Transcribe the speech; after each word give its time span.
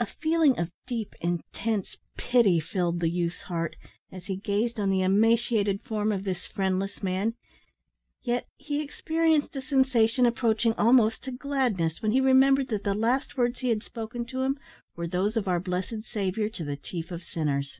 A 0.00 0.06
feeling 0.06 0.58
of 0.58 0.70
deep, 0.86 1.14
intense 1.20 1.98
pity 2.16 2.58
filled 2.58 3.00
the 3.00 3.10
youth's 3.10 3.42
heart, 3.42 3.76
as 4.10 4.24
he 4.24 4.36
gazed 4.36 4.80
on 4.80 4.88
the 4.88 5.02
emaciated 5.02 5.82
form 5.82 6.10
of 6.10 6.24
this 6.24 6.46
friendless 6.46 7.02
man 7.02 7.34
yet 8.22 8.48
he 8.56 8.80
experienced 8.80 9.54
a 9.54 9.60
sensation 9.60 10.24
approaching 10.24 10.72
almost 10.78 11.22
to 11.24 11.30
gladness, 11.32 12.00
when 12.00 12.12
he 12.12 12.20
remembered 12.22 12.68
that 12.68 12.84
the 12.84 12.94
last 12.94 13.36
words 13.36 13.58
he 13.58 13.68
had 13.68 13.82
spoken 13.82 14.24
to 14.24 14.40
him 14.40 14.58
were 14.96 15.06
those 15.06 15.36
of 15.36 15.46
our 15.46 15.60
blessed 15.60 16.02
Saviour 16.04 16.48
to 16.48 16.64
the 16.64 16.78
chief 16.78 17.10
of 17.10 17.22
sinners. 17.22 17.78